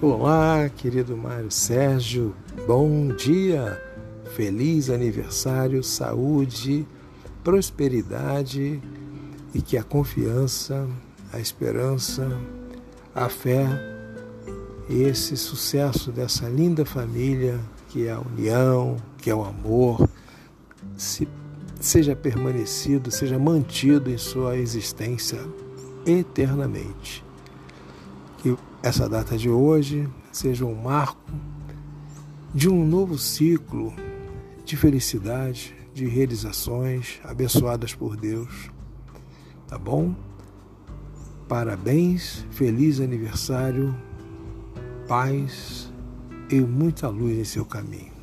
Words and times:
Olá, 0.00 0.68
querido 0.68 1.16
Mário 1.16 1.50
Sérgio, 1.50 2.32
bom 2.68 3.08
dia, 3.08 3.82
feliz 4.36 4.90
aniversário, 4.90 5.82
saúde, 5.82 6.86
prosperidade 7.42 8.80
e 9.52 9.60
que 9.60 9.76
a 9.76 9.82
confiança, 9.82 10.86
a 11.32 11.40
esperança, 11.40 12.30
a 13.12 13.28
fé 13.28 13.66
e 14.88 15.02
esse 15.02 15.36
sucesso 15.36 16.12
dessa 16.12 16.48
linda 16.48 16.84
família 16.84 17.58
que 17.88 18.06
é 18.06 18.12
a 18.12 18.20
união, 18.20 18.98
que 19.16 19.28
é 19.28 19.34
o 19.34 19.42
amor, 19.42 20.08
se, 20.96 21.26
seja 21.80 22.14
permanecido, 22.14 23.10
seja 23.10 23.36
mantido 23.36 24.08
em 24.08 24.18
sua 24.18 24.56
existência 24.56 25.40
eternamente. 26.06 27.26
Que 28.38 28.56
essa 28.82 29.08
data 29.08 29.36
de 29.36 29.50
hoje 29.50 30.08
seja 30.32 30.64
um 30.64 30.74
marco 30.74 31.20
de 32.54 32.68
um 32.68 32.86
novo 32.86 33.18
ciclo 33.18 33.92
de 34.64 34.76
felicidade, 34.76 35.74
de 35.92 36.06
realizações 36.06 37.20
abençoadas 37.24 37.94
por 37.94 38.16
Deus. 38.16 38.70
Tá 39.66 39.78
bom? 39.78 40.14
Parabéns, 41.48 42.46
feliz 42.50 43.00
aniversário, 43.00 43.96
paz 45.06 45.92
e 46.50 46.60
muita 46.60 47.08
luz 47.08 47.38
em 47.38 47.44
seu 47.44 47.64
caminho. 47.64 48.17